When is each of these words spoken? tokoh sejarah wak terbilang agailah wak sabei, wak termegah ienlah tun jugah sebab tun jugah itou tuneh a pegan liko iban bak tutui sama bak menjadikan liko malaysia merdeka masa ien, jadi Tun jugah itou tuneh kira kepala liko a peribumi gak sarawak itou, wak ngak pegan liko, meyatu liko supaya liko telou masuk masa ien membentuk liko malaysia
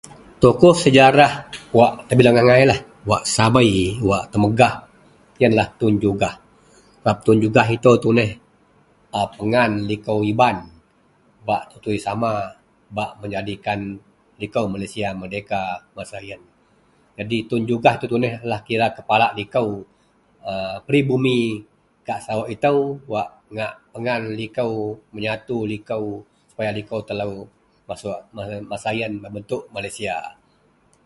tokoh 0.43 0.73
sejarah 0.83 1.31
wak 1.77 1.93
terbilang 2.07 2.37
agailah 2.41 2.79
wak 3.09 3.23
sabei, 3.35 3.71
wak 4.09 4.23
termegah 4.31 4.73
ienlah 5.41 5.67
tun 5.79 5.93
jugah 6.05 6.33
sebab 6.97 7.17
tun 7.25 7.37
jugah 7.45 7.65
itou 7.75 7.95
tuneh 8.03 8.29
a 9.19 9.21
pegan 9.37 9.71
liko 9.89 10.13
iban 10.31 10.57
bak 11.47 11.61
tutui 11.71 11.97
sama 12.07 12.31
bak 12.97 13.11
menjadikan 13.21 13.79
liko 14.41 14.61
malaysia 14.73 15.07
merdeka 15.19 15.61
masa 15.95 16.17
ien, 16.27 16.41
jadi 17.17 17.37
Tun 17.49 17.61
jugah 17.69 17.93
itou 17.97 18.09
tuneh 18.13 18.33
kira 18.67 18.87
kepala 18.97 19.27
liko 19.39 19.61
a 20.51 20.81
peribumi 20.85 21.39
gak 22.07 22.19
sarawak 22.25 22.49
itou, 22.55 22.79
wak 23.13 23.29
ngak 23.55 23.73
pegan 23.93 24.21
liko, 24.41 24.67
meyatu 25.13 25.57
liko 25.71 26.01
supaya 26.49 26.71
liko 26.77 26.97
telou 27.09 27.35
masuk 27.87 28.19
masa 28.71 28.89
ien 28.99 29.13
membentuk 29.23 29.61
liko 29.65 29.73
malaysia 29.75 30.15